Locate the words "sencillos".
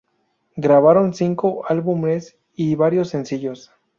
3.09-3.71